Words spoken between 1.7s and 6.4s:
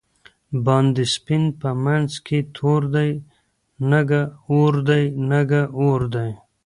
منځ کی تور دی، نګه اوردی؛ نګه اوردی